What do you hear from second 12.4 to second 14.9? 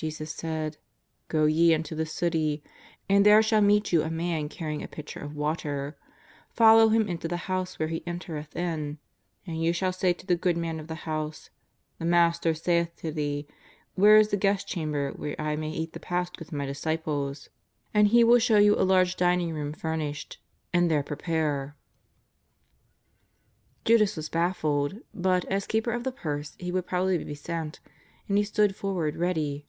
saith to thee, Where is the guest